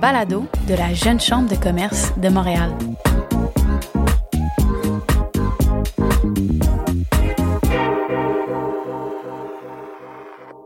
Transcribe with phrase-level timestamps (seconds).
[0.00, 2.70] balado de la Jeune Chambre de commerce de Montréal.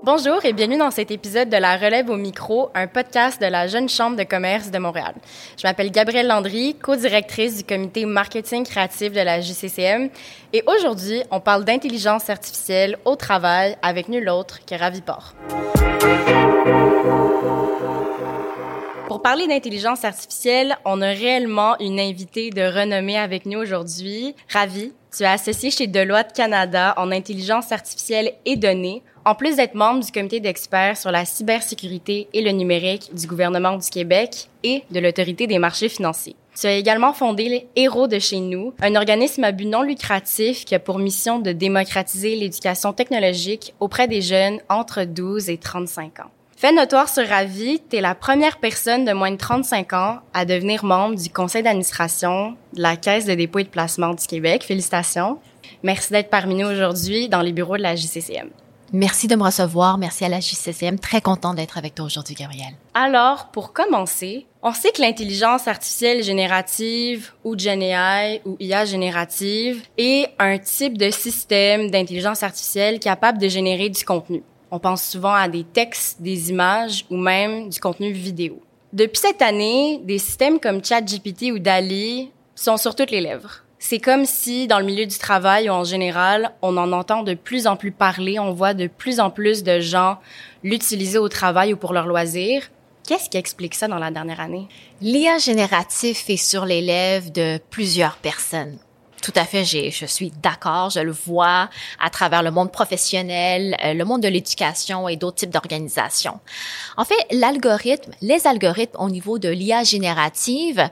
[0.04, 3.66] Bonjour et bienvenue dans cet épisode de La Relève au micro, un podcast de la
[3.66, 5.14] Jeune Chambre de commerce de Montréal.
[5.61, 10.11] Je m'appelle Gabrielle Landry, co-directrice du comité marketing créatif de la JCCM.
[10.53, 15.35] Et aujourd'hui, on parle d'intelligence artificielle au travail avec nul autre que Raviport.
[19.24, 24.34] Parler d'intelligence artificielle, on a réellement une invitée de renommée avec nous aujourd'hui.
[24.50, 29.77] Ravi, tu es associée chez Deloitte Canada en intelligence artificielle et données en plus d'être
[29.77, 34.83] membre du comité d'experts sur la cybersécurité et le numérique du gouvernement du Québec et
[34.91, 36.36] de l'autorité des marchés financiers.
[36.55, 40.66] Tu as également fondé les Héros de chez nous, un organisme à but non lucratif
[40.66, 46.20] qui a pour mission de démocratiser l'éducation technologique auprès des jeunes entre 12 et 35
[46.20, 46.30] ans.
[46.56, 50.44] Fait notoire sur Ravi, tu es la première personne de moins de 35 ans à
[50.44, 54.64] devenir membre du conseil d'administration de la Caisse de dépôt et de placement du Québec.
[54.64, 55.38] Félicitations.
[55.83, 58.50] Merci d'être parmi nous aujourd'hui dans les bureaux de la JCCM.
[58.92, 59.98] Merci de me recevoir.
[59.98, 61.00] Merci à la JCCM.
[61.00, 62.74] Très content d'être avec toi aujourd'hui, Gabrielle.
[62.94, 70.28] Alors, pour commencer, on sait que l'intelligence artificielle générative ou GenAI ou IA générative est
[70.39, 74.44] un type de système d'intelligence artificielle capable de générer du contenu.
[74.75, 78.61] On pense souvent à des textes, des images ou même du contenu vidéo.
[78.92, 83.62] Depuis cette année, des systèmes comme ChatGPT ou DALI sont sur toutes les lèvres.
[83.78, 87.34] C'est comme si, dans le milieu du travail ou en général, on en entend de
[87.34, 90.19] plus en plus parler, on voit de plus en plus de gens
[90.64, 92.69] l'utiliser au travail ou pour leur loisir.
[93.06, 94.67] Qu'est-ce qui explique ça dans la dernière année?
[95.00, 98.77] L'IA génératif est sur les lèvres de plusieurs personnes.
[99.25, 103.94] Tout à fait, je suis d'accord, je le vois à travers le monde professionnel, euh,
[103.94, 106.41] le monde de l'éducation et d'autres types d'organisations.
[106.98, 110.91] En fait, l'algorithme, les algorithmes au niveau de l'IA générative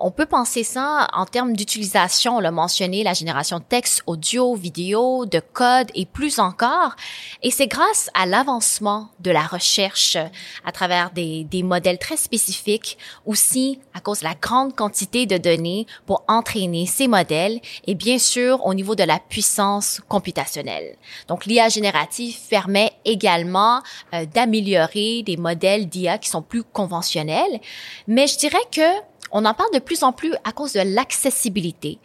[0.00, 5.26] on peut penser ça en termes d'utilisation, on l'a mentionné, la génération texte, audio, vidéo,
[5.26, 6.96] de code et plus encore.
[7.42, 10.16] Et c'est grâce à l'avancement de la recherche
[10.64, 12.96] à travers des, des modèles très spécifiques,
[13.26, 18.18] aussi à cause de la grande quantité de données pour entraîner ces modèles et bien
[18.18, 20.96] sûr au niveau de la puissance computationnelle.
[21.28, 23.82] Donc l'IA générative permet également
[24.14, 27.60] euh, d'améliorer des modèles d'IA qui sont plus conventionnels,
[28.06, 31.98] mais je dirais que on en parle de plus en plus à cause de l'accessibilité.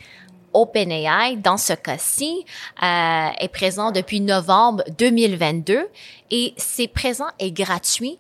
[0.54, 2.46] OpenAI, dans ce cas-ci,
[2.82, 5.88] euh, est présent depuis novembre 2022
[6.32, 8.18] et c'est présent et gratuit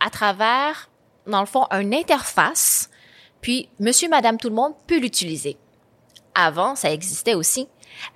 [0.00, 0.90] à travers,
[1.26, 2.90] dans le fond, une interface.
[3.40, 5.56] Puis, monsieur, madame, tout le monde peut l'utiliser.
[6.34, 7.68] Avant, ça existait aussi,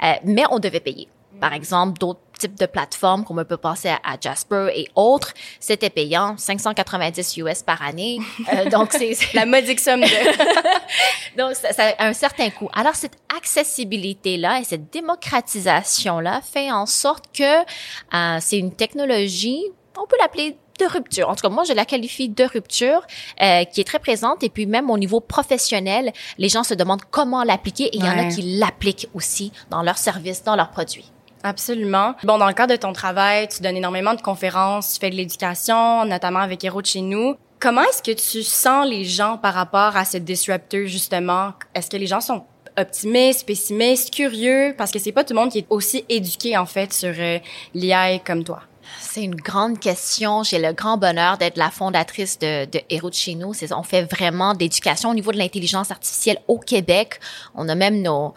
[0.03, 1.09] euh, mais on devait payer.
[1.41, 5.91] Par exemple, d'autres types de plateformes, comme on peut penser à, Jasper et autres, c'était
[5.91, 8.19] payant, 590 US par année.
[8.53, 10.07] Euh, donc, c'est la modique somme de...
[11.39, 12.69] donc, ça, ça, a un certain coût.
[12.73, 19.63] Alors, cette accessibilité-là et cette démocratisation-là fait en sorte que euh, c'est une technologie,
[19.97, 21.29] on peut l'appeler de rupture.
[21.29, 23.03] En tout cas, moi, je la qualifie de rupture
[23.43, 24.43] euh, qui est très présente.
[24.43, 28.09] Et puis même au niveau professionnel, les gens se demandent comment l'appliquer et il y
[28.09, 31.11] en a qui l'appliquent aussi dans leurs services, dans leurs produits.
[31.43, 32.15] Absolument.
[32.25, 35.17] Bon, dans le cadre de ton travail, tu donnes énormément de conférences, tu fais de
[35.17, 37.37] l'éducation, notamment avec Héros de chez nous.
[37.59, 41.53] Comment est-ce que tu sens les gens par rapport à ce disrupteur, justement?
[41.75, 42.45] Est-ce que les gens sont
[42.79, 44.75] optimistes, pessimistes, curieux?
[44.77, 47.39] Parce que c'est pas tout le monde qui est aussi éduqué, en fait, sur euh,
[47.75, 48.63] l'IA comme toi.
[48.99, 50.43] C'est une grande question.
[50.43, 53.53] J'ai le grand bonheur d'être la fondatrice de, de Héros de chez nous.
[53.73, 57.21] On fait vraiment d'éducation au niveau de l'intelligence artificielle au Québec.
[57.55, 58.35] On a même nos,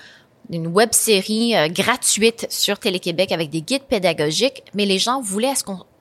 [0.50, 5.54] une web série euh, gratuite sur Télé-Québec avec des guides pédagogiques, mais les gens voulaient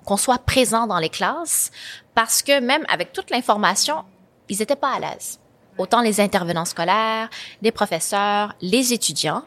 [0.05, 1.71] qu'on soit présent dans les classes
[2.15, 4.05] parce que même avec toute l'information,
[4.49, 5.39] ils n'étaient pas à l'aise.
[5.79, 7.31] Autant les intervenants scolaires,
[7.63, 9.43] les professeurs, les étudiants.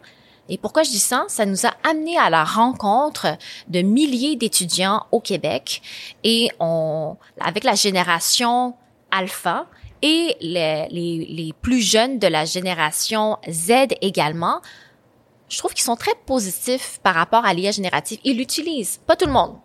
[0.49, 1.25] Et pourquoi je dis ça?
[1.27, 5.81] Ça nous a amené à la rencontre de milliers d'étudiants au Québec
[6.23, 8.75] et on, avec la génération
[9.11, 9.67] alpha
[10.01, 14.61] et les, plus jeunes de la génération Z également,
[15.55, 18.19] je trouve qu'ils sont très positifs par rapport à l'IA générative.
[18.25, 19.55] Ils l'utilisent, pas tout le monde,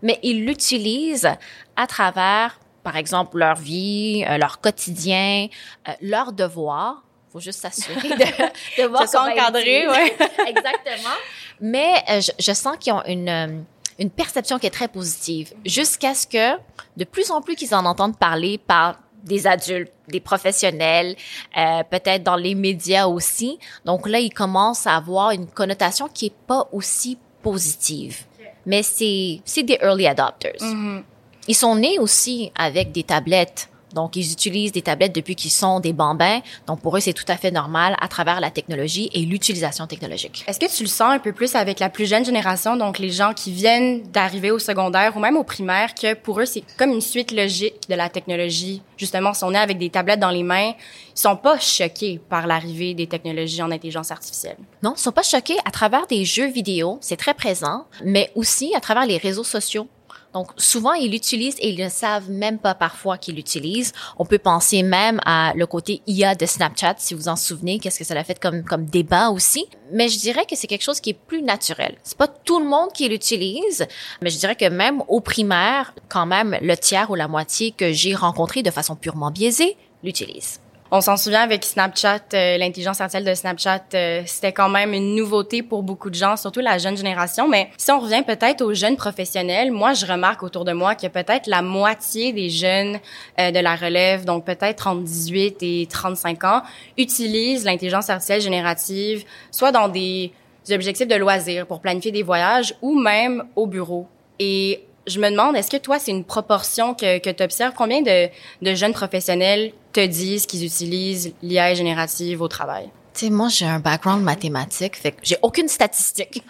[0.00, 1.28] mais ils l'utilisent
[1.74, 5.48] à travers, par exemple, leur vie, euh, leur quotidien,
[5.88, 7.02] euh, leurs devoirs.
[7.32, 10.16] Faut juste s'assurer de, de voir se encadrer, ouais.
[10.46, 11.16] Exactement.
[11.60, 13.64] Mais euh, je, je, sens qu'ils ont une
[13.98, 16.58] une perception qui est très positive, jusqu'à ce que
[16.96, 21.16] de plus en plus qu'ils en entendent parler par des adultes, des professionnels,
[21.56, 23.58] euh, peut-être dans les médias aussi.
[23.84, 28.24] Donc là, ils commencent à avoir une connotation qui est pas aussi positive.
[28.66, 30.60] Mais c'est c'est des early adopters.
[30.60, 31.02] Mm-hmm.
[31.48, 35.80] Ils sont nés aussi avec des tablettes Donc, ils utilisent des tablettes depuis qu'ils sont
[35.80, 36.40] des bambins.
[36.66, 40.44] Donc, pour eux, c'est tout à fait normal à travers la technologie et l'utilisation technologique.
[40.46, 43.10] Est-ce que tu le sens un peu plus avec la plus jeune génération, donc les
[43.10, 46.90] gens qui viennent d'arriver au secondaire ou même au primaire, que pour eux, c'est comme
[46.90, 48.82] une suite logique de la technologie?
[48.96, 50.72] Justement, si on est avec des tablettes dans les mains,
[51.16, 54.56] ils sont pas choqués par l'arrivée des technologies en intelligence artificielle.
[54.82, 58.74] Non, ils sont pas choqués à travers des jeux vidéo, c'est très présent, mais aussi
[58.74, 59.88] à travers les réseaux sociaux.
[60.32, 63.92] Donc, souvent, ils l'utilisent et ils ne savent même pas parfois qu'ils l'utilisent.
[64.18, 67.98] On peut penser même à le côté IA de Snapchat, si vous en souvenez, qu'est-ce
[67.98, 69.66] que ça a fait comme, comme débat aussi.
[69.92, 71.96] Mais je dirais que c'est quelque chose qui est plus naturel.
[72.04, 73.86] C'est pas tout le monde qui l'utilise,
[74.22, 77.92] mais je dirais que même au primaire, quand même, le tiers ou la moitié que
[77.92, 80.60] j'ai rencontré de façon purement biaisée l'utilise.
[80.92, 85.14] On s'en souvient avec Snapchat, euh, l'intelligence artificielle de Snapchat, euh, c'était quand même une
[85.14, 87.48] nouveauté pour beaucoup de gens, surtout la jeune génération.
[87.48, 91.06] Mais si on revient peut-être aux jeunes professionnels, moi, je remarque autour de moi que
[91.06, 92.98] peut-être la moitié des jeunes
[93.38, 96.62] euh, de la relève, donc peut-être entre 18 et 35 ans,
[96.98, 100.32] utilisent l'intelligence artificielle générative, soit dans des
[100.72, 104.08] objectifs de loisirs pour planifier des voyages ou même au bureau.
[104.40, 107.74] Et je me demande, est-ce que toi, c'est une proportion que, que tu observes?
[107.76, 108.28] Combien de,
[108.62, 112.90] de jeunes professionnels te disent qu'ils utilisent l'IA générative au travail?
[113.12, 116.42] Tu sais, moi, j'ai un background mathématique, fait que j'ai aucune statistique.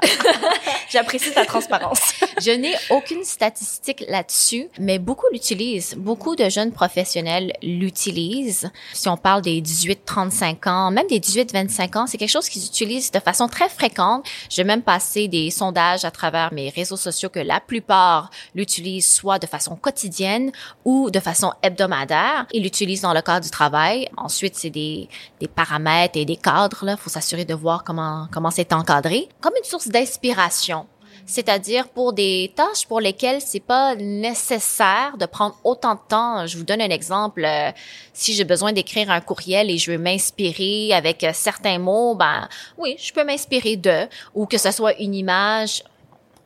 [0.90, 2.14] J'apprécie ta transparence.
[2.40, 5.94] je n'ai aucune statistique là-dessus, mais beaucoup l'utilisent.
[5.96, 8.70] Beaucoup de jeunes professionnels l'utilisent.
[8.92, 13.10] Si on parle des 18-35 ans, même des 18-25 ans, c'est quelque chose qu'ils utilisent
[13.10, 14.26] de façon très fréquente.
[14.48, 19.38] J'ai même passé des sondages à travers mes réseaux sociaux que la plupart l'utilisent soit
[19.38, 20.52] de façon quotidienne
[20.84, 22.46] ou de façon hebdomadaire.
[22.52, 24.08] Ils l'utilisent dans le cadre du travail.
[24.16, 25.08] Ensuite, c'est des,
[25.40, 26.84] des paramètres et des cadres.
[26.84, 30.87] Là, faut s'assurer de voir comment comment c'est encadré, comme une source d'inspiration
[31.26, 36.46] c'est-à-dire pour des tâches pour lesquelles c'est pas nécessaire de prendre autant de temps.
[36.46, 37.44] Je vous donne un exemple.
[37.44, 37.70] Euh,
[38.12, 42.49] si j'ai besoin d'écrire un courriel et je veux m'inspirer avec euh, certains mots, ben
[42.78, 45.82] oui, je peux m'inspirer de, ou que ce soit une image.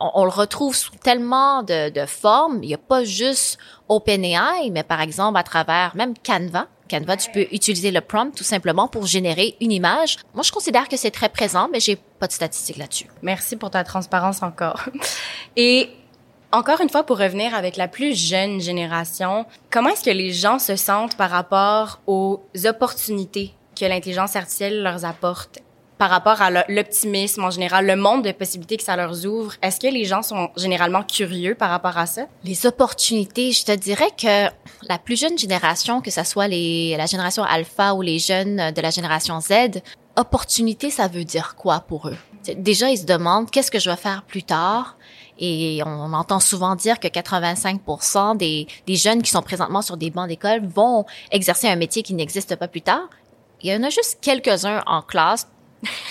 [0.00, 2.62] On, le retrouve sous tellement de, de formes.
[2.62, 6.66] Il n'y a pas juste OpenAI, mais par exemple à travers même Canva
[7.16, 10.18] Tu peux utiliser le prompt tout simplement pour générer une image.
[10.34, 13.06] Moi, je considère que c'est très présent, mais j'ai pas de statistiques là-dessus.
[13.22, 14.84] Merci pour ta transparence encore.
[15.56, 15.90] Et
[16.52, 20.58] encore une fois, pour revenir avec la plus jeune génération, comment est-ce que les gens
[20.58, 25.58] se sentent par rapport aux opportunités que l'intelligence artificielle leur apporte?
[26.04, 29.80] Par rapport à l'optimisme en général, le monde de possibilités que ça leur ouvre, est-ce
[29.80, 32.26] que les gens sont généralement curieux par rapport à ça?
[32.44, 34.50] Les opportunités, je te dirais que
[34.86, 38.80] la plus jeune génération, que ce soit les, la génération alpha ou les jeunes de
[38.82, 39.80] la génération Z,
[40.14, 42.18] opportunité, ça veut dire quoi pour eux?
[42.54, 44.98] Déjà, ils se demandent qu'est-ce que je vais faire plus tard?
[45.38, 50.10] Et on entend souvent dire que 85% des, des jeunes qui sont présentement sur des
[50.10, 53.08] bancs d'école vont exercer un métier qui n'existe pas plus tard.
[53.62, 55.48] Il y en a juste quelques-uns en classe,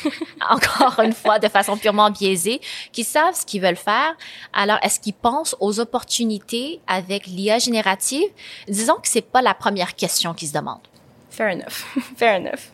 [0.49, 2.61] encore une fois, de façon purement biaisée,
[2.91, 4.15] qui savent ce qu'ils veulent faire.
[4.53, 8.27] Alors, est-ce qu'ils pensent aux opportunités avec l'IA générative?
[8.67, 10.87] Disons que c'est pas la première question qu'ils se demandent.
[11.29, 11.85] Fair enough.
[12.17, 12.69] Fair enough.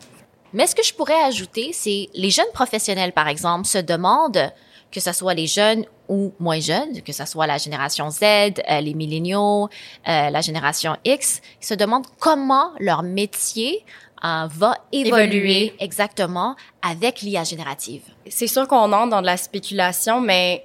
[0.52, 4.52] Mais ce que je pourrais ajouter, c'est les jeunes professionnels, par exemple, se demandent
[4.90, 8.80] que ce soit les jeunes ou moins jeunes, que ce soit la génération Z, euh,
[8.80, 9.68] les milléniaux,
[10.08, 13.84] euh, la génération X, se demandent comment leur métier
[14.24, 18.02] euh, va évoluer, exactement avec l'IA générative.
[18.28, 20.64] C'est sûr qu'on entre dans de la spéculation, mais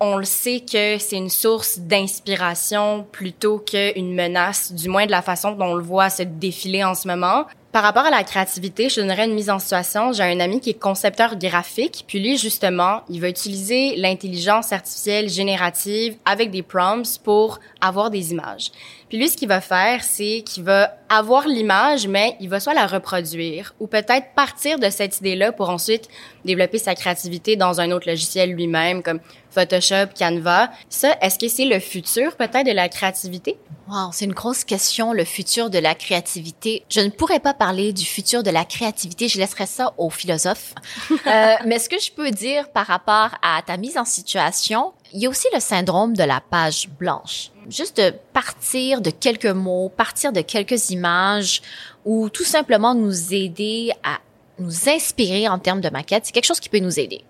[0.00, 5.22] on le sait que c'est une source d'inspiration plutôt qu'une menace, du moins de la
[5.22, 7.46] façon dont on le voit se défiler en ce moment.
[7.72, 10.12] Par rapport à la créativité, je donnerais une mise en situation.
[10.12, 15.30] J'ai un ami qui est concepteur graphique, puis lui, justement, il va utiliser l'intelligence artificielle
[15.30, 18.72] générative avec des prompts pour avoir des images.
[19.08, 22.74] Puis lui, ce qu'il va faire, c'est qu'il va avoir l'image, mais il va soit
[22.74, 26.08] la reproduire ou peut-être partir de cette idée-là pour ensuite
[26.44, 30.70] développer sa créativité dans un autre logiciel lui-même, comme Photoshop, Canva.
[30.90, 33.56] Ça, est-ce que c'est le futur peut-être de la créativité?
[33.88, 36.84] Wow, c'est une grosse question, le futur de la créativité.
[36.88, 40.74] Je ne pourrais pas parler du futur de la créativité, je laisserai ça aux philosophes.
[41.10, 45.20] euh, mais ce que je peux dire par rapport à ta mise en situation, il
[45.20, 47.50] y a aussi le syndrome de la page blanche.
[47.68, 51.60] Juste de partir de quelques mots, partir de quelques images
[52.04, 54.18] ou tout simplement nous aider à
[54.58, 57.24] nous inspirer en termes de maquette, c'est quelque chose qui peut nous aider.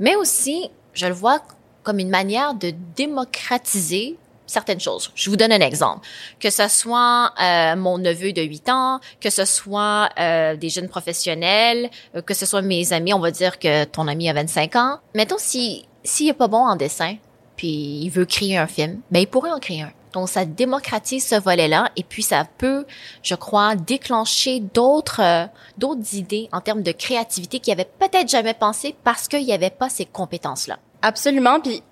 [0.00, 1.40] Mais aussi, je le vois
[1.82, 4.16] comme une manière de démocratiser
[4.46, 5.10] certaines choses.
[5.14, 6.06] Je vous donne un exemple.
[6.40, 10.88] Que ce soit euh, mon neveu de 8 ans, que ce soit euh, des jeunes
[10.88, 14.76] professionnels, euh, que ce soit mes amis, on va dire que ton ami a 25
[14.76, 14.98] ans.
[15.14, 17.16] Mettons, si s'il est pas bon en dessin,
[17.56, 19.92] puis il veut créer un film, ben il pourrait en créer un.
[20.16, 22.86] Donc, ça démocratise ce volet-là et puis ça peut,
[23.22, 28.54] je crois, déclencher d'autres euh, d'autres idées en termes de créativité qui avaient peut-être jamais
[28.54, 30.78] pensé parce qu'il n'y avait pas ces compétences-là.
[31.02, 31.60] Absolument.
[31.60, 31.82] Puis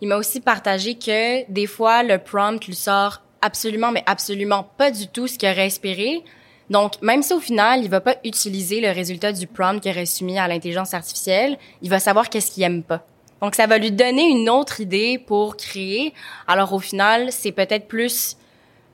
[0.00, 4.90] il m'a aussi partagé que des fois le prompt lui sort absolument, mais absolument pas
[4.90, 6.22] du tout ce qu'il aurait espéré.
[6.68, 10.06] Donc, même si au final, il va pas utiliser le résultat du prompt qu'il aurait
[10.06, 13.04] soumis à l'intelligence artificielle, il va savoir qu'est-ce qu'il aime pas.
[13.42, 16.14] Donc, ça va lui donner une autre idée pour créer.
[16.46, 18.36] Alors, au final, c'est peut-être plus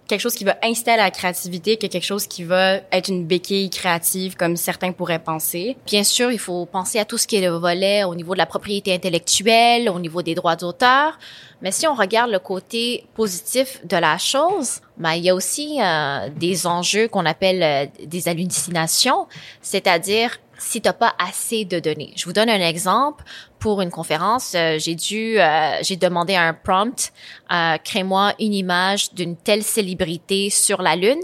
[0.07, 3.71] quelque chose qui va installer la créativité que quelque chose qui va être une béquille
[3.71, 5.77] créative comme certains pourraient penser.
[5.87, 8.39] Bien sûr, il faut penser à tout ce qui est le volet au niveau de
[8.39, 11.19] la propriété intellectuelle, au niveau des droits d'auteur.
[11.63, 15.79] Mais si on regarde le côté positif de la chose, ben, il y a aussi
[15.81, 19.27] euh, des enjeux qu'on appelle euh, des hallucinations,
[19.63, 22.13] c'est-à-dire si tu n'as pas assez de données.
[22.17, 23.25] Je vous donne un exemple.
[23.59, 27.13] Pour une conférence, euh, j'ai dû, euh, j'ai demandé un prompt,
[27.53, 31.21] euh, crée-moi une image d'une telle célébrité sur la Lune,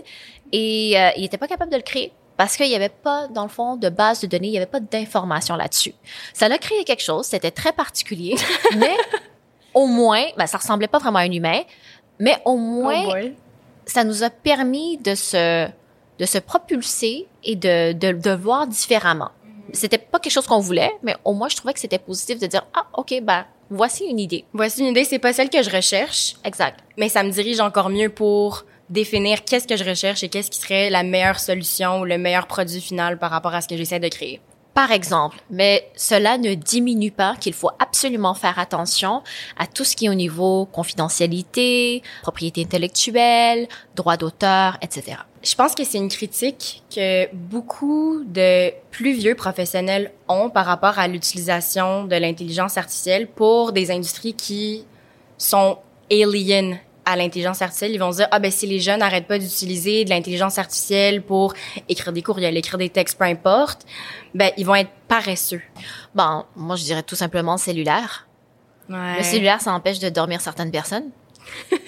[0.51, 3.49] et il n'était pas capable de le créer parce qu'il n'y avait pas, dans le
[3.49, 5.95] fond, de base de données, il n'y avait pas d'informations là-dessus.
[6.35, 8.35] Ça a créé quelque chose, c'était très particulier,
[8.77, 8.97] mais
[9.75, 11.63] au moins, ben, ça ressemblait pas vraiment à un humain,
[12.19, 13.29] mais au moins, oh
[13.87, 15.69] ça nous a permis de se
[16.19, 19.31] de se propulser et de, de, de voir différemment.
[19.73, 22.47] C'était pas quelque chose qu'on voulait, mais au moins je trouvais que c'était positif de
[22.47, 24.45] dire ah ok ben voici une idée.
[24.53, 26.37] Voici une idée, c'est pas celle que je recherche.
[26.45, 26.81] Exact.
[26.97, 30.59] Mais ça me dirige encore mieux pour définir qu'est-ce que je recherche et qu'est-ce qui
[30.59, 34.01] serait la meilleure solution ou le meilleur produit final par rapport à ce que j'essaie
[34.01, 34.41] de créer
[34.75, 39.23] par exemple, mais cela ne diminue pas qu'il faut absolument faire attention
[39.59, 45.19] à tout ce qui est au niveau confidentialité, propriété intellectuelle, droit d'auteur, etc.
[45.43, 50.99] Je pense que c'est une critique que beaucoup de plus vieux professionnels ont par rapport
[50.99, 54.87] à l'utilisation de l'intelligence artificielle pour des industries qui
[55.37, 55.79] sont
[56.11, 59.39] alien à l'intelligence artificielle, ils vont se dire ah ben si les jeunes n'arrêtent pas
[59.39, 61.55] d'utiliser de l'intelligence artificielle pour
[61.89, 63.87] écrire des courriels, écrire des textes, peu importe,
[64.35, 65.63] ben ils vont être paresseux.
[66.15, 68.29] Bon, moi je dirais tout simplement cellulaire.
[68.89, 69.19] Ouais.
[69.19, 71.11] Le cellulaire, ça empêche de dormir certaines personnes.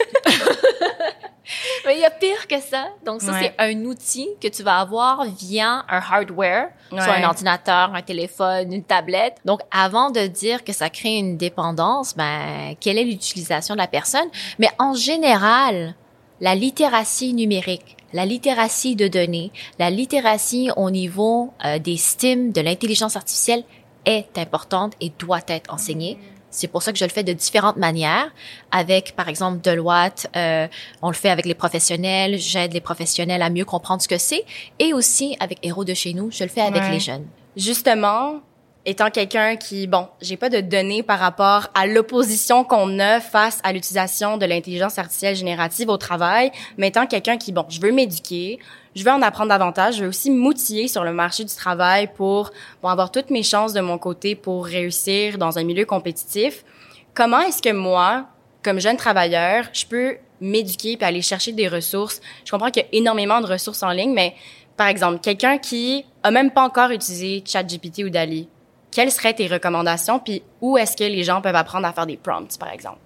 [1.87, 2.88] Mais il y a pire que ça.
[3.05, 7.95] Donc ça, c'est un outil que tu vas avoir via un hardware, soit un ordinateur,
[7.95, 9.37] un téléphone, une tablette.
[9.45, 13.87] Donc avant de dire que ça crée une dépendance, ben quelle est l'utilisation de la
[13.87, 14.29] personne?
[14.59, 15.95] Mais en général,
[16.41, 22.61] la littératie numérique, la littératie de données, la littératie au niveau euh, des STEM, de
[22.61, 23.64] l'intelligence artificielle
[24.05, 26.19] est importante et doit être enseignée.
[26.55, 28.31] C'est pour ça que je le fais de différentes manières.
[28.71, 30.69] Avec, par exemple, Deloitte, euh,
[31.03, 32.39] on le fait avec les professionnels.
[32.39, 34.45] J'aide les professionnels à mieux comprendre ce que c'est.
[34.79, 37.27] Et aussi, avec Héros de chez nous, je le fais avec les jeunes.
[37.57, 38.41] Justement,
[38.87, 43.59] étant quelqu'un qui, bon, j'ai pas de données par rapport à l'opposition qu'on a face
[43.65, 47.91] à l'utilisation de l'intelligence artificielle générative au travail, mais étant quelqu'un qui, bon, je veux
[47.91, 48.61] m'éduquer,
[48.95, 49.97] je veux en apprendre davantage.
[49.97, 53.73] Je veux aussi m'outiller sur le marché du travail pour, pour avoir toutes mes chances
[53.73, 56.65] de mon côté pour réussir dans un milieu compétitif.
[57.13, 58.27] Comment est-ce que moi,
[58.63, 62.21] comme jeune travailleur, je peux m'éduquer puis aller chercher des ressources?
[62.45, 64.35] Je comprends qu'il y a énormément de ressources en ligne, mais
[64.77, 68.49] par exemple, quelqu'un qui a même pas encore utilisé ChatGPT ou Dali,
[68.91, 72.17] quelles seraient tes recommandations puis où est-ce que les gens peuvent apprendre à faire des
[72.17, 72.99] prompts, par exemple?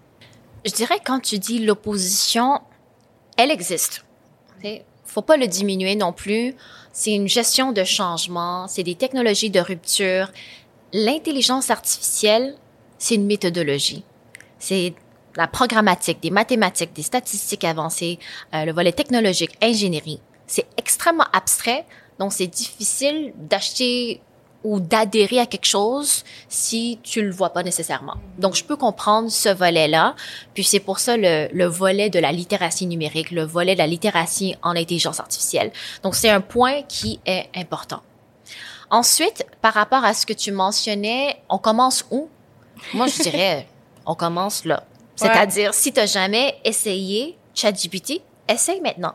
[0.65, 2.61] Je dirais quand tu dis l'opposition,
[3.37, 4.05] elle existe
[5.09, 6.55] faut pas le diminuer non plus.
[6.93, 10.31] C'est une gestion de changement, c'est des technologies de rupture.
[10.93, 12.57] L'intelligence artificielle,
[12.99, 14.05] c'est une méthodologie.
[14.59, 14.95] C'est
[15.37, 18.19] la programmatique, des mathématiques, des statistiques avancées,
[18.55, 20.21] euh, le volet technologique, ingénierie.
[20.47, 21.87] C'est extrêmement abstrait,
[22.19, 24.21] donc c'est difficile d'acheter
[24.65, 28.17] ou d'adhérer à quelque chose si tu le vois pas nécessairement.
[28.39, 30.15] Donc, je peux comprendre ce volet-là.
[30.55, 33.87] Puis, c'est pour ça le, le, volet de la littératie numérique, le volet de la
[33.87, 35.73] littératie en intelligence artificielle.
[36.03, 38.01] Donc, c'est un point qui est important.
[38.91, 42.29] Ensuite, par rapport à ce que tu mentionnais, on commence où?
[42.95, 43.67] Moi, je dirais,
[44.07, 44.85] on commence là.
[45.15, 49.15] C'est-à-dire, si tu jamais essayé ChatGPT, essaye maintenant.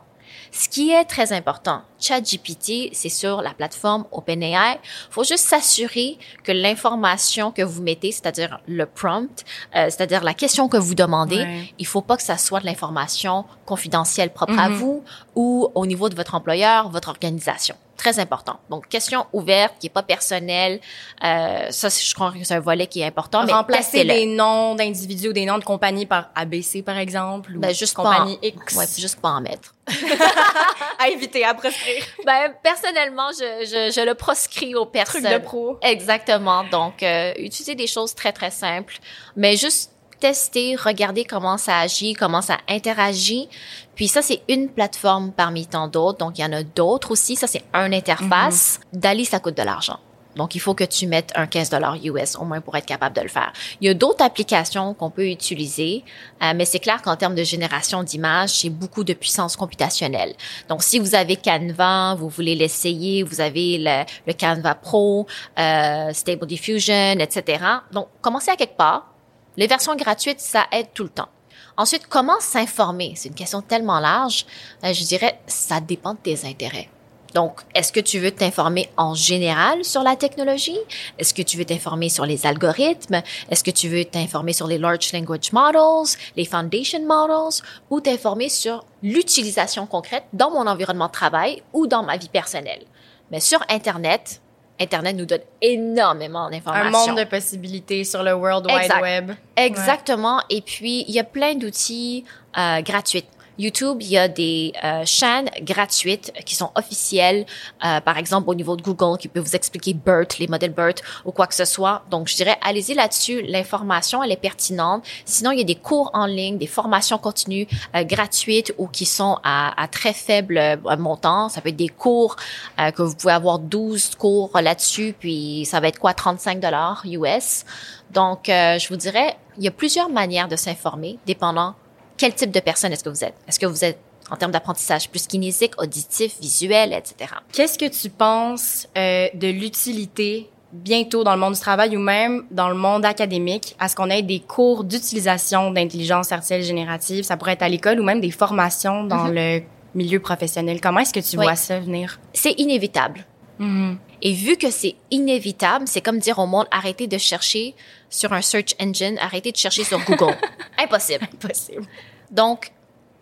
[0.52, 4.78] Ce qui est très important, ChatGPT, c'est sur la plateforme OpenAI.
[5.10, 9.44] faut juste s'assurer que l'information que vous mettez, c'est-à-dire le prompt,
[9.74, 11.46] euh, c'est-à-dire la question que vous demandez,
[11.78, 14.74] il faut pas que ça soit de l'information confidentielle propre à mm-hmm.
[14.74, 18.58] vous ou au niveau de votre employeur, votre organisation très important.
[18.70, 20.80] Donc, question ouverte, qui est pas personnelle.
[21.24, 23.46] Euh, ça, je crois que c'est un volet qui est important.
[23.46, 27.74] Remplacer des noms d'individus ou des noms de compagnies par ABC, par exemple, ou ben,
[27.74, 28.74] juste compagnie en, X.
[28.76, 29.74] Ouais, juste pas en mettre.
[30.98, 31.93] à éviter, à proscrire.
[32.24, 35.22] Ben, personnellement, je, je, je le proscris aux personnes.
[35.22, 35.78] Truc de pro.
[35.82, 36.64] Exactement.
[36.64, 38.98] Donc, euh, utiliser des choses très, très simples,
[39.36, 43.48] mais juste tester, regarder comment ça agit, comment ça interagit.
[43.94, 46.18] Puis ça, c'est une plateforme parmi tant d'autres.
[46.18, 47.36] Donc, il y en a d'autres aussi.
[47.36, 48.80] Ça, c'est un interface.
[48.92, 49.98] Dali, ça coûte de l'argent.
[50.36, 53.16] Donc, il faut que tu mettes un 15 dollars US au moins pour être capable
[53.16, 53.52] de le faire.
[53.80, 56.04] Il y a d'autres applications qu'on peut utiliser,
[56.42, 60.34] euh, mais c'est clair qu'en termes de génération d'images, c'est beaucoup de puissance computationnelle.
[60.68, 65.26] Donc, si vous avez Canva, vous voulez l'essayer, vous avez le, le Canva Pro,
[65.58, 67.64] euh, Stable Diffusion, etc.
[67.92, 69.14] Donc, commencez à quelque part.
[69.56, 71.28] Les versions gratuites, ça aide tout le temps.
[71.76, 73.14] Ensuite, comment s'informer?
[73.16, 74.46] C'est une question tellement large.
[74.84, 76.88] Euh, je dirais, ça dépend de tes intérêts.
[77.34, 80.78] Donc, est-ce que tu veux t'informer en général sur la technologie?
[81.18, 83.22] Est-ce que tu veux t'informer sur les algorithmes?
[83.50, 87.60] Est-ce que tu veux t'informer sur les large language models, les foundation models,
[87.90, 92.84] ou t'informer sur l'utilisation concrète dans mon environnement de travail ou dans ma vie personnelle?
[93.32, 94.40] Mais sur Internet,
[94.80, 96.86] Internet nous donne énormément d'informations.
[96.86, 99.32] Un monde de possibilités sur le World Wide Web.
[99.56, 100.40] Exactement.
[100.50, 102.24] Et puis, il y a plein d'outils
[102.56, 103.24] euh, gratuits.
[103.58, 107.46] YouTube, il y a des euh, chaînes gratuites qui sont officielles,
[107.84, 111.02] euh, par exemple au niveau de Google, qui peut vous expliquer BERT, les modèles BERT
[111.24, 112.02] ou quoi que ce soit.
[112.10, 113.42] Donc, je dirais, allez-y là-dessus.
[113.42, 115.04] L'information, elle est pertinente.
[115.24, 119.06] Sinon, il y a des cours en ligne, des formations continues euh, gratuites ou qui
[119.06, 121.48] sont à, à très faible euh, montant.
[121.48, 122.36] Ça peut être des cours
[122.78, 127.02] euh, que vous pouvez avoir 12 cours là-dessus, puis ça va être quoi, 35 dollars
[127.06, 127.64] US.
[128.12, 131.74] Donc, je vous dirais, il y a plusieurs manières de s'informer, dépendant
[132.16, 133.34] quel type de personne est-ce que vous êtes?
[133.48, 133.98] Est-ce que vous êtes
[134.30, 137.30] en termes d'apprentissage plus kinésique, auditif, visuel, etc.
[137.52, 142.44] Qu'est-ce que tu penses euh, de l'utilité bientôt dans le monde du travail ou même
[142.50, 143.76] dans le monde académique?
[143.78, 147.24] À ce qu'on ait des cours d'utilisation d'intelligence artificielle générative?
[147.24, 149.58] Ça pourrait être à l'école ou même des formations dans mm-hmm.
[149.58, 149.62] le
[149.94, 150.80] milieu professionnel.
[150.80, 152.18] Comment est-ce que tu vois ça venir?
[152.32, 153.26] C'est inévitable.
[153.60, 153.96] Mm-hmm.
[154.26, 157.74] Et vu que c'est inévitable, c'est comme dire au monde, arrêtez de chercher
[158.08, 160.34] sur un search engine, arrêtez de chercher sur Google.
[160.78, 161.28] Impossible.
[161.34, 161.84] Impossible.
[162.30, 162.72] Donc,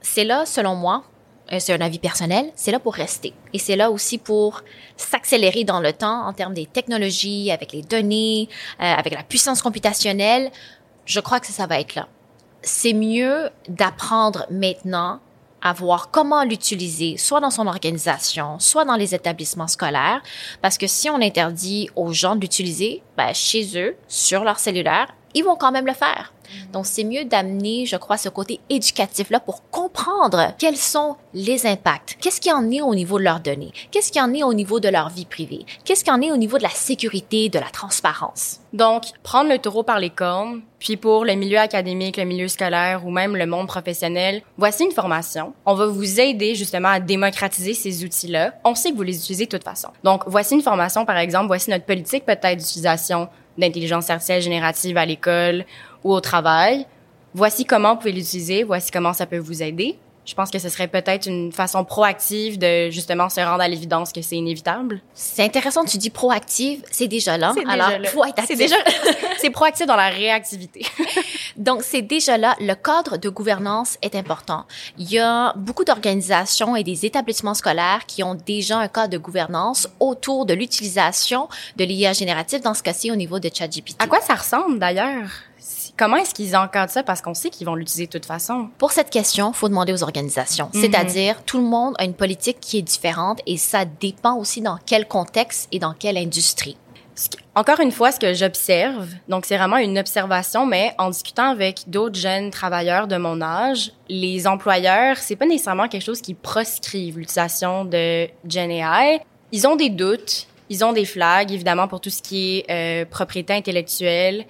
[0.00, 1.02] c'est là, selon moi,
[1.52, 3.34] euh, c'est un avis personnel, c'est là pour rester.
[3.52, 4.62] Et c'est là aussi pour
[4.96, 8.48] s'accélérer dans le temps en termes des technologies, avec les données,
[8.80, 10.52] euh, avec la puissance computationnelle.
[11.04, 12.08] Je crois que ça va être là.
[12.62, 15.20] C'est mieux d'apprendre maintenant
[15.62, 20.22] à voir comment l'utiliser, soit dans son organisation, soit dans les établissements scolaires,
[20.60, 25.14] parce que si on interdit aux gens de l'utiliser, ben, chez eux, sur leur cellulaire,
[25.34, 26.32] ils vont quand même le faire.
[26.72, 32.16] Donc, c'est mieux d'amener, je crois, ce côté éducatif-là pour comprendre quels sont les impacts.
[32.20, 33.72] Qu'est-ce qui en est au niveau de leurs données?
[33.90, 35.64] Qu'est-ce qui en est au niveau de leur vie privée?
[35.84, 38.60] Qu'est-ce qui en est au niveau de la sécurité, de la transparence?
[38.72, 43.06] Donc, prendre le taureau par les cornes, puis pour le milieu académique, le milieu scolaire
[43.06, 45.52] ou même le monde professionnel, voici une formation.
[45.64, 48.54] On va vous aider justement à démocratiser ces outils-là.
[48.64, 49.88] On sait que vous les utilisez de toute façon.
[50.02, 55.06] Donc, voici une formation, par exemple, voici notre politique peut-être d'utilisation d'intelligence artificielle générative à
[55.06, 55.64] l'école
[56.04, 56.86] ou au travail.
[57.34, 59.96] Voici comment vous pouvez l'utiliser, voici comment ça peut vous aider.
[60.24, 64.12] Je pense que ce serait peut-être une façon proactive de justement se rendre à l'évidence
[64.12, 65.00] que c'est inévitable.
[65.14, 67.54] C'est intéressant, tu dis proactive, c'est déjà là.
[67.68, 68.76] Alors, faut être C'est déjà,
[69.38, 70.86] c'est proactif dans la réactivité.
[71.56, 72.54] Donc, c'est déjà là.
[72.60, 74.64] Le cadre de gouvernance est important.
[74.96, 79.18] Il y a beaucoup d'organisations et des établissements scolaires qui ont déjà un cadre de
[79.18, 83.96] gouvernance autour de l'utilisation de l'IA générative, dans ce cas-ci au niveau de ChatGPT.
[84.00, 85.28] À quoi ça ressemble d'ailleurs?
[85.96, 87.02] Comment est-ce qu'ils encadrent ça?
[87.02, 88.70] Parce qu'on sait qu'ils vont l'utiliser de toute façon.
[88.78, 90.70] Pour cette question, faut demander aux organisations.
[90.72, 90.80] Mhm.
[90.80, 94.78] C'est-à-dire, tout le monde a une politique qui est différente et ça dépend aussi dans
[94.86, 96.76] quel contexte et dans quelle industrie.
[97.54, 101.82] Encore une fois, ce que j'observe, donc c'est vraiment une observation, mais en discutant avec
[101.86, 107.18] d'autres jeunes travailleurs de mon âge, les employeurs, c'est pas nécessairement quelque chose qui proscrivent
[107.18, 109.20] l'utilisation de Gen AI.
[109.52, 113.04] Ils ont des doutes, ils ont des flags, évidemment, pour tout ce qui est euh,
[113.04, 114.46] propriété intellectuelle,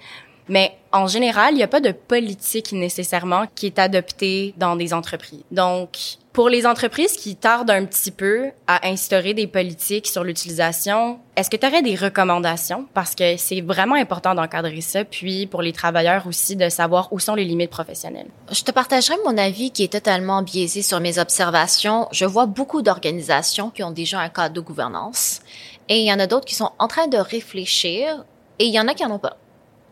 [0.47, 4.93] mais en général, il n'y a pas de politique nécessairement qui est adoptée dans des
[4.93, 5.43] entreprises.
[5.51, 5.97] Donc,
[6.33, 11.49] pour les entreprises qui tardent un petit peu à instaurer des politiques sur l'utilisation, est-ce
[11.49, 12.87] que tu aurais des recommandations?
[12.93, 17.19] Parce que c'est vraiment important d'encadrer ça, puis pour les travailleurs aussi de savoir où
[17.19, 18.29] sont les limites professionnelles.
[18.51, 22.07] Je te partagerai mon avis qui est totalement biaisé sur mes observations.
[22.11, 25.41] Je vois beaucoup d'organisations qui ont déjà un cadre de gouvernance
[25.89, 28.23] et il y en a d'autres qui sont en train de réfléchir
[28.59, 29.37] et il y en a qui n'en ont pas.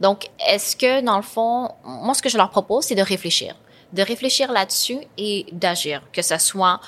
[0.01, 3.55] Donc, est-ce que, dans le fond, moi, ce que je leur propose, c'est de réfléchir.
[3.93, 6.01] De réfléchir là-dessus et d'agir.
[6.11, 6.79] Que ce soit,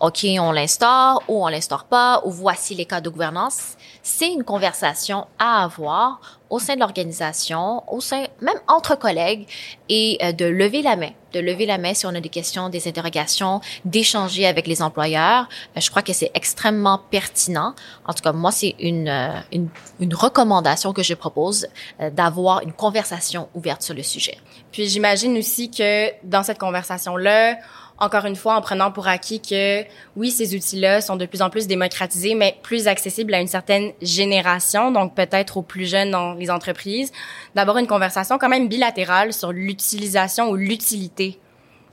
[0.00, 3.76] OK, on l'instaure ou on l'instaure pas, ou voici les cas de gouvernance.
[4.02, 9.46] C'est une conversation à avoir au sein de l'organisation, au sein, même entre collègues,
[9.88, 12.68] et euh, de lever la main, de lever la main si on a des questions,
[12.68, 15.48] des interrogations, d'échanger avec les employeurs.
[15.76, 17.74] Euh, je crois que c'est extrêmement pertinent.
[18.06, 19.68] En tout cas, moi, c'est une, euh, une,
[20.00, 21.66] une, recommandation que je propose
[22.12, 24.38] d'avoir une conversation ouverte sur le sujet.
[24.72, 27.56] Puis j'imagine aussi que dans cette conversation-là,
[27.98, 29.82] encore une fois, en prenant pour acquis que
[30.16, 33.92] oui, ces outils-là sont de plus en plus démocratisés, mais plus accessibles à une certaine
[34.02, 37.10] génération, donc peut-être aux plus jeunes dans les entreprises,
[37.54, 41.38] d'avoir une conversation quand même bilatérale sur l'utilisation ou l'utilité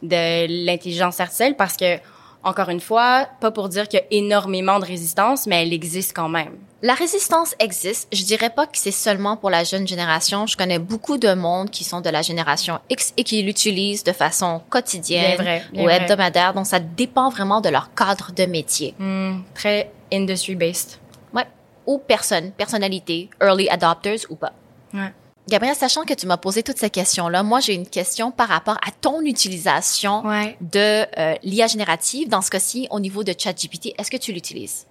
[0.02, 1.98] de l'intelligence artificielle, parce que
[2.44, 6.14] encore une fois, pas pour dire qu'il y a énormément de résistance, mais elle existe
[6.14, 6.58] quand même.
[6.86, 8.10] La résistance existe.
[8.12, 10.46] Je dirais pas que c'est seulement pour la jeune génération.
[10.48, 14.12] Je connais beaucoup de monde qui sont de la génération X et qui l'utilisent de
[14.12, 16.54] façon quotidienne ou hebdomadaire.
[16.54, 18.96] Donc, ça dépend vraiment de leur cadre de métier.
[19.00, 21.00] Hmm, très industry-based.
[21.34, 21.48] Ouais.
[21.88, 24.52] Ou personne, personnalité, early adopters ou pas.
[24.94, 25.14] Ouais.
[25.48, 28.78] Gabrielle, sachant que tu m'as posé toutes ces questions-là, moi j'ai une question par rapport
[28.86, 30.22] à ton utilisation
[30.60, 33.94] de euh, l'IA générative, dans ce cas-ci au niveau de ChatGPT.
[33.98, 34.86] Est-ce que tu l'utilises?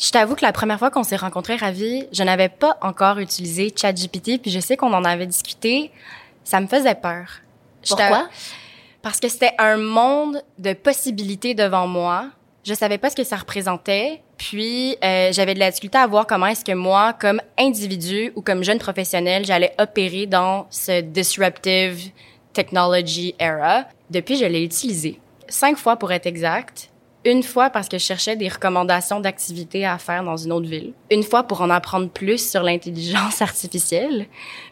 [0.00, 3.72] Je t'avoue que la première fois qu'on s'est rencontrés, Ravi, je n'avais pas encore utilisé
[3.76, 5.90] ChatGPT, puis je sais qu'on en avait discuté.
[6.42, 7.26] Ça me faisait peur.
[7.86, 8.28] Pourquoi?
[9.02, 12.30] Parce que c'était un monde de possibilités devant moi.
[12.64, 14.22] Je savais pas ce que ça représentait.
[14.38, 18.40] Puis euh, j'avais de la difficulté à voir comment est-ce que moi, comme individu ou
[18.40, 22.10] comme jeune professionnel, j'allais opérer dans ce disruptive
[22.54, 23.84] technology era.
[24.08, 26.88] Depuis, je l'ai utilisé cinq fois pour être exact.
[27.24, 30.94] Une fois parce que je cherchais des recommandations d'activités à faire dans une autre ville.
[31.10, 34.26] Une fois pour en apprendre plus sur l'intelligence artificielle.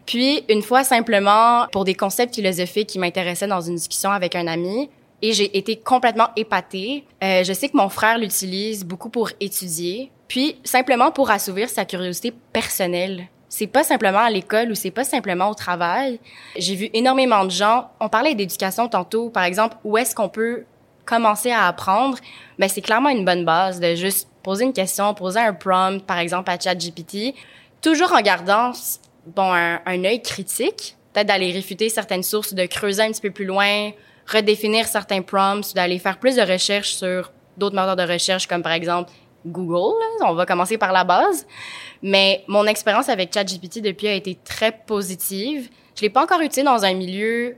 [0.07, 4.47] Puis une fois simplement pour des concepts philosophiques qui m'intéressaient dans une discussion avec un
[4.47, 4.89] ami
[5.21, 7.05] et j'ai été complètement épatée.
[7.23, 11.85] Euh, je sais que mon frère l'utilise beaucoup pour étudier, puis simplement pour assouvir sa
[11.85, 13.27] curiosité personnelle.
[13.49, 16.21] C'est pas simplement à l'école ou c'est pas simplement au travail.
[16.57, 17.91] J'ai vu énormément de gens.
[17.99, 20.65] On parlait d'éducation tantôt, par exemple, où est-ce qu'on peut
[21.09, 22.19] commencer à apprendre
[22.59, 26.19] Ben c'est clairement une bonne base de juste poser une question, poser un prompt, par
[26.19, 27.35] exemple à ChatGPT,
[27.81, 28.73] toujours en gardant
[29.27, 33.45] bon un, œil critique, peut-être d'aller réfuter certaines sources, de creuser un petit peu plus
[33.47, 33.91] loin,
[34.27, 38.73] redéfinir certains prompts, d'aller faire plus de recherches sur d'autres moteurs de recherche comme par
[38.73, 39.11] exemple
[39.47, 39.97] Google.
[40.25, 41.47] On va commencer par la base.
[42.03, 45.69] Mais mon expérience avec ChatGPT depuis a été très positive.
[45.95, 47.57] Je l'ai pas encore utilisé dans un milieu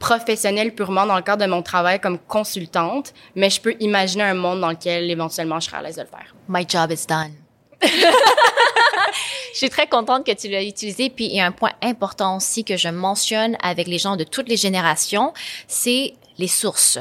[0.00, 4.34] professionnel purement dans le cadre de mon travail comme consultante, mais je peux imaginer un
[4.34, 6.34] monde dans lequel éventuellement je serai à l'aise de le faire.
[6.48, 7.34] My job is done.
[7.82, 11.10] je suis très contente que tu l'as utilisé.
[11.10, 14.24] Puis il y a un point important aussi que je mentionne avec les gens de
[14.24, 15.32] toutes les générations,
[15.68, 16.98] c'est les sources.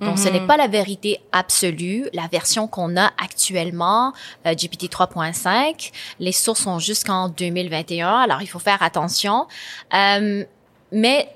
[0.00, 0.46] Donc, ce n'est mhm.
[0.46, 2.08] pas la vérité absolue.
[2.14, 4.14] La version qu'on a actuellement,
[4.46, 8.08] euh, GPT 3.5, les sources sont jusqu'en 2021.
[8.08, 9.46] Alors, il faut faire attention.
[9.92, 10.44] Euh,
[10.90, 11.28] mais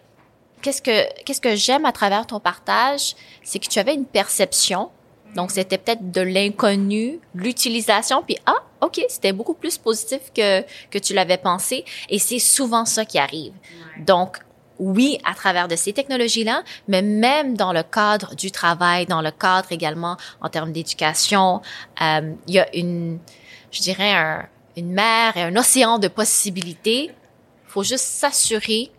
[0.65, 4.91] qu'est-ce que qu'est-ce que j'aime à travers ton partage, c'est que tu avais une perception
[5.35, 10.99] donc, c'était peut-être de l'inconnu, l'utilisation, puis ah, OK, c'était beaucoup plus positif que, que
[10.99, 11.85] tu l'avais pensé.
[12.09, 13.53] Et c'est souvent ça qui arrive.
[13.99, 14.39] Donc,
[14.79, 19.31] oui, à travers de ces technologies-là, mais même dans le cadre du travail, dans le
[19.31, 21.63] cadre également en termes d'éducation,
[22.01, 23.19] euh, il y a une,
[23.71, 24.47] je dirais, un,
[24.77, 27.07] une mer et un océan de possibilités.
[27.07, 28.91] Il faut juste s'assurer,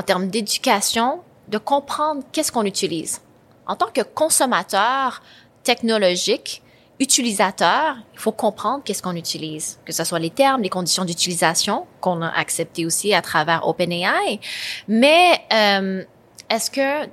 [0.00, 3.20] en termes d'éducation, de comprendre qu'est-ce qu'on utilise
[3.66, 5.22] en tant que consommateur
[5.62, 6.62] technologique,
[6.98, 11.86] utilisateur, il faut comprendre qu'est-ce qu'on utilise, que ce soit les termes, les conditions d'utilisation
[12.00, 14.40] qu'on a acceptées aussi à travers OpenAI.
[14.88, 16.02] Mais euh,
[16.48, 17.08] est-ce que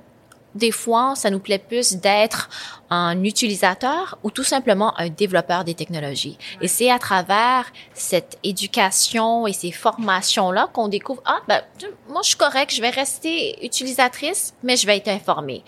[0.54, 2.48] des fois, ça nous plaît plus d'être
[2.90, 6.38] un utilisateur ou tout simplement un développeur des technologies.
[6.60, 11.62] Et c'est à travers cette éducation et ces formations-là qu'on découvre, ah, ben,
[12.08, 15.62] moi, je suis correct, je vais rester utilisatrice, mais je vais être informée.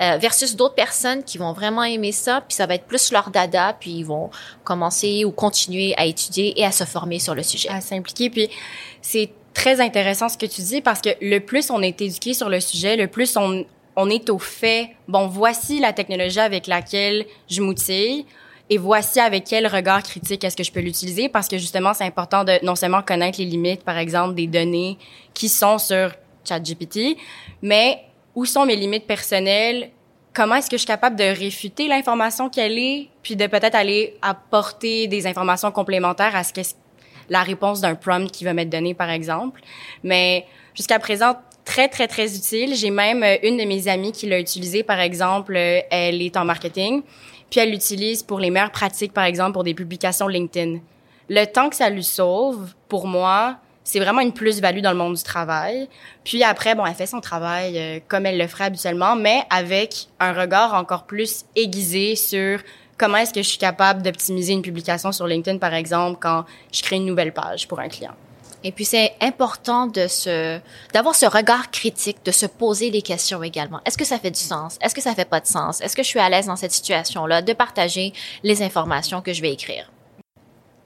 [0.00, 3.30] Euh, versus d'autres personnes qui vont vraiment aimer ça, puis ça va être plus leur
[3.30, 4.30] dada, puis ils vont
[4.64, 7.68] commencer ou continuer à étudier et à se former sur le sujet.
[7.68, 8.50] À s'impliquer, puis
[9.00, 12.50] c'est très intéressant ce que tu dis parce que le plus on est éduqué sur
[12.50, 13.64] le sujet, le plus on,
[13.96, 18.26] on est au fait, bon, voici la technologie avec laquelle je m'outille
[18.68, 22.04] et voici avec quel regard critique est-ce que je peux l'utiliser parce que justement, c'est
[22.04, 24.98] important de non seulement connaître les limites, par exemple, des données
[25.32, 26.10] qui sont sur
[26.44, 27.16] ChatGPT,
[27.62, 28.02] mais
[28.34, 29.90] où sont mes limites personnelles?
[30.34, 34.18] Comment est-ce que je suis capable de réfuter l'information qu'elle est, puis de peut-être aller
[34.20, 36.60] apporter des informations complémentaires à ce que
[37.30, 39.62] la réponse d'un prompt qui va m'être donné, par exemple?
[40.04, 42.74] Mais jusqu'à présent, très, très, très utile.
[42.74, 46.38] J'ai même euh, une de mes amies qui l'a utilisé, par exemple, euh, elle est
[46.38, 47.02] en marketing,
[47.50, 50.78] puis elle l'utilise pour les meilleures pratiques, par exemple, pour des publications LinkedIn.
[51.28, 55.14] Le temps que ça lui sauve, pour moi, c'est vraiment une plus-value dans le monde
[55.14, 55.88] du travail.
[56.24, 60.06] Puis après, bon, elle fait son travail euh, comme elle le ferait habituellement, mais avec
[60.20, 62.60] un regard encore plus aiguisé sur
[62.96, 66.82] comment est-ce que je suis capable d'optimiser une publication sur LinkedIn, par exemple, quand je
[66.82, 68.14] crée une nouvelle page pour un client.
[68.66, 70.58] Et puis c'est important de se
[70.92, 73.80] d'avoir ce regard critique, de se poser les questions également.
[73.86, 74.76] Est-ce que ça fait du sens?
[74.80, 75.80] Est-ce que ça fait pas de sens?
[75.80, 79.40] Est-ce que je suis à l'aise dans cette situation-là de partager les informations que je
[79.40, 79.92] vais écrire?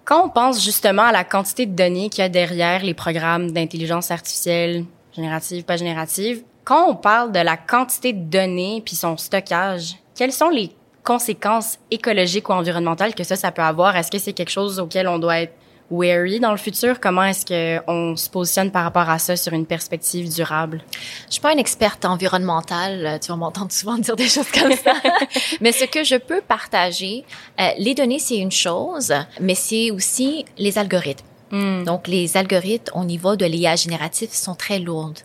[0.05, 3.51] Quand on pense justement à la quantité de données qu'il y a derrière les programmes
[3.51, 4.85] d'intelligence artificielle
[5.16, 10.35] générative, pas générative, quand on parle de la quantité de données puis son stockage, quelles
[10.35, 10.71] sont les
[11.03, 13.97] conséquences écologiques ou environnementales que ça, ça peut avoir?
[13.97, 15.55] Est-ce que c'est quelque chose auquel on doit être
[15.90, 17.00] wary dans le futur?
[17.00, 20.83] Comment est-ce qu'on se positionne par rapport à ça sur une perspective durable?
[21.26, 24.72] Je suis pas une experte environnementale, euh, tu vas m'entendre souvent dire des choses comme
[24.72, 24.94] ça,
[25.61, 27.24] mais ce que je peux partager,
[27.61, 31.26] euh, les données, c'est une chose, mais c'est aussi les algorithmes.
[31.50, 31.85] Mm.
[31.85, 35.20] Donc, les algorithmes au niveau de l'IA génératif sont très lourdes.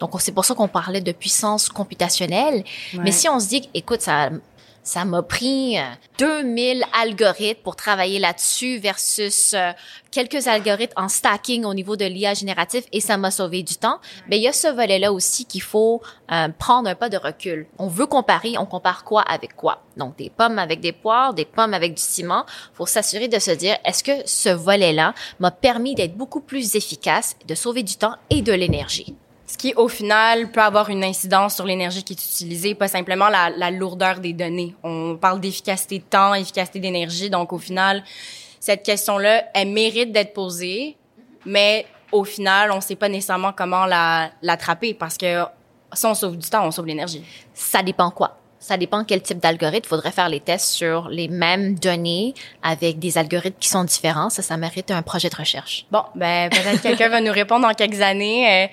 [0.00, 2.64] Donc, c'est pour ça qu'on parlait de puissance computationnelle.
[2.94, 4.30] Mais si on se dit, écoute, ça
[4.88, 5.76] ça m'a pris
[6.18, 9.72] 2000 euh, algorithmes pour travailler là-dessus versus euh,
[10.10, 14.00] quelques algorithmes en stacking au niveau de l'IA génératif et ça m'a sauvé du temps.
[14.30, 16.00] Mais il y a ce volet-là aussi qu'il faut
[16.32, 17.66] euh, prendre un pas de recul.
[17.78, 19.82] On veut comparer, on compare quoi avec quoi?
[19.98, 22.46] Donc des pommes avec des poires, des pommes avec du ciment.
[22.72, 27.36] Faut s'assurer de se dire est-ce que ce volet-là m'a permis d'être beaucoup plus efficace,
[27.46, 29.14] de sauver du temps et de l'énergie?
[29.48, 33.28] Ce qui, au final, peut avoir une incidence sur l'énergie qui est utilisée, pas simplement
[33.30, 34.74] la, la lourdeur des données.
[34.82, 37.30] On parle d'efficacité de temps, efficacité d'énergie.
[37.30, 38.04] Donc, au final,
[38.60, 40.96] cette question-là, elle mérite d'être posée,
[41.46, 45.44] mais au final, on sait pas nécessairement comment la l'attraper parce que
[45.94, 47.24] si on sauve du temps, on sauve l'énergie.
[47.54, 48.37] Ça dépend quoi?
[48.60, 49.86] Ça dépend quel type d'algorithme.
[49.86, 54.30] Il faudrait faire les tests sur les mêmes données avec des algorithmes qui sont différents.
[54.30, 55.86] Ça, ça mérite un projet de recherche.
[55.90, 58.64] Bon, ben peut-être quelqu'un va nous répondre dans quelques années.
[58.64, 58.66] Euh,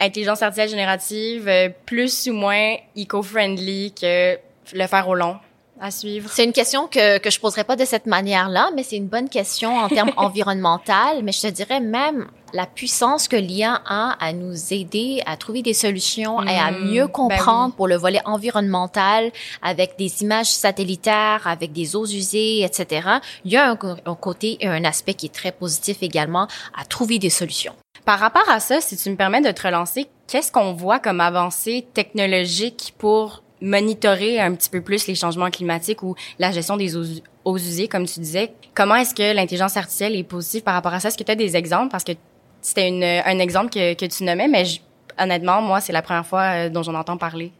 [0.00, 4.38] intelligence artificielle générative, euh, plus ou moins eco-friendly que
[4.72, 5.36] le faire au long
[5.80, 6.30] à suivre?
[6.32, 9.28] C'est une question que, que je poserais pas de cette manière-là, mais c'est une bonne
[9.28, 11.20] question en termes environnementaux.
[11.22, 15.62] Mais je te dirais même la puissance que l'IA a à nous aider à trouver
[15.62, 16.90] des solutions et à hmm.
[16.90, 19.32] mieux ben comprendre pour le volet environnemental
[19.62, 23.08] avec des images satellitaires, avec des eaux usées, etc.
[23.44, 26.84] Il y a un, un côté et un aspect qui est très positif également à
[26.84, 27.74] trouver des solutions.
[28.04, 31.20] Par rapport à ça, si tu me permets de te relancer, qu'est-ce qu'on voit comme
[31.20, 36.96] avancée technologique pour monitorer un petit peu plus les changements climatiques ou la gestion des
[36.96, 38.52] eaux, usées, comme tu disais.
[38.74, 41.08] Comment est-ce que l'intelligence artificielle est positive par rapport à ça?
[41.08, 41.90] Est-ce que tu as des exemples?
[41.90, 42.12] Parce que
[42.60, 44.64] c'était un exemple que, tu nommais, mais
[45.18, 47.52] honnêtement, moi, c'est la première fois euh, dont j'en entends parler.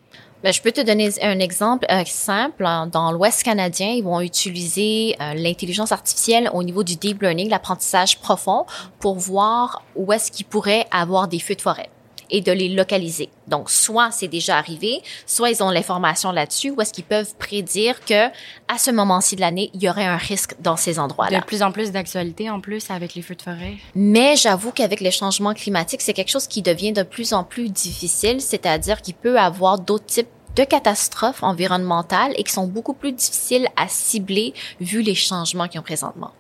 [0.43, 2.65] Ben, je peux te donner un exemple euh, simple.
[2.93, 8.19] Dans l'Ouest canadien, ils vont utiliser euh, l'intelligence artificielle au niveau du deep learning, l'apprentissage
[8.19, 8.67] profond,
[9.01, 11.89] pour voir où est-ce qu'ils pourraient avoir des feux de forêt
[12.31, 13.29] et de les localiser.
[13.49, 18.05] Donc, soit c'est déjà arrivé, soit ils ont l'information là-dessus, ou est-ce qu'ils peuvent prédire
[18.05, 18.27] que
[18.69, 21.41] à ce moment-ci de l'année, il y aurait un risque dans ces endroits-là.
[21.41, 23.75] De plus en plus d'actualité en plus avec les feux de forêt.
[23.95, 27.69] Mais j'avoue qu'avec les changements climatiques, c'est quelque chose qui devient de plus en plus
[27.69, 33.13] difficile, c'est-à-dire qu'il peut avoir d'autres types de catastrophes environnementales et qui sont beaucoup plus
[33.13, 36.31] difficiles à cibler vu les changements qu'ils ont présentement.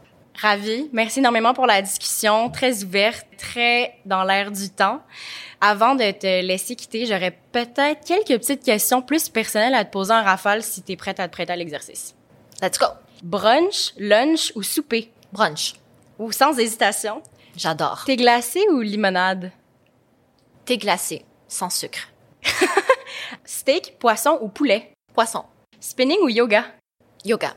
[0.40, 0.88] Ravi.
[0.92, 5.00] Merci énormément pour la discussion, très ouverte, très dans l'air du temps.
[5.60, 10.12] Avant de te laisser quitter, j'aurais peut-être quelques petites questions plus personnelles à te poser
[10.12, 12.14] en rafale si tu es prête à te prêter à l'exercice.
[12.60, 12.86] Let's go.
[13.22, 15.10] Brunch, lunch ou souper?
[15.32, 15.74] Brunch.
[16.18, 17.22] Ou sans hésitation?
[17.56, 18.04] J'adore.
[18.04, 19.52] Thé glacé ou limonade?
[20.64, 22.08] Thé glacé, sans sucre.
[23.44, 24.92] Steak, poisson ou poulet?
[25.14, 25.44] Poisson.
[25.80, 26.64] Spinning ou yoga?
[27.24, 27.54] Yoga.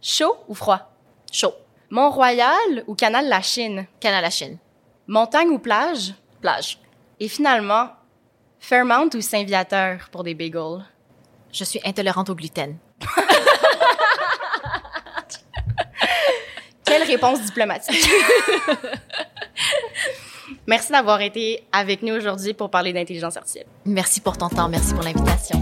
[0.00, 0.92] Chaud ou froid?
[1.32, 1.54] Chaud.
[1.90, 3.86] Mont-Royal ou Canal La Chine?
[3.98, 4.58] Canal La Chine.
[5.08, 6.14] Montagne ou plage?
[6.40, 6.78] Plage.
[7.18, 7.88] Et finalement,
[8.60, 10.84] Fairmount ou Saint-Viateur pour des bagels?
[11.52, 12.78] Je suis intolérante au gluten.
[16.84, 18.08] Quelle réponse diplomatique.
[20.66, 23.66] merci d'avoir été avec nous aujourd'hui pour parler d'intelligence artificielle.
[23.84, 25.60] Merci pour ton temps, merci pour l'invitation.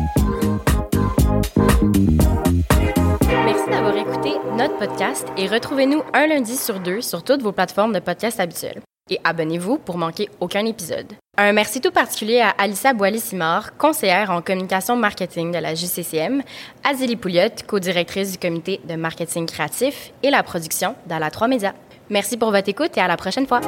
[4.09, 8.41] Écouté notre podcast et retrouvez-nous un lundi sur deux sur toutes vos plateformes de podcast
[8.41, 8.81] habituelles.
[9.11, 11.13] Et abonnez-vous pour manquer aucun épisode.
[11.37, 16.43] Un merci tout particulier à Alissa Boilly-Simard, conseillère en communication marketing de la JCCM,
[16.85, 21.75] Azélie Pouliot, co-directrice du comité de marketing créatif et la production d'Ala 3 Médias.
[22.09, 23.61] Merci pour votre écoute et à la prochaine fois.